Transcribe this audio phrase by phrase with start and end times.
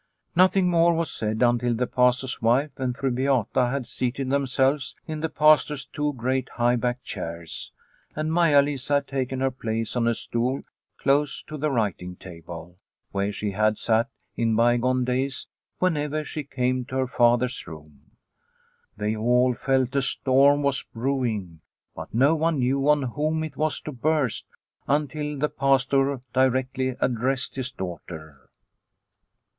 [0.35, 5.19] Nothing more was said until the Pastor's wife and Fru Beata had seated themselves in
[5.19, 7.71] the Pastor's two great high backed chairs,
[8.15, 10.63] and Maia Lisa had taken her place on a stool
[10.97, 12.77] close to the writing table,
[13.11, 15.45] where she had sat in bygone days
[15.77, 18.13] whenever she came to her father's room.
[18.97, 21.61] They all felt a storm was brewing,
[21.95, 24.47] but no one knew on whom it was to burst
[24.87, 28.49] until the Pastor directly addressed his daughter.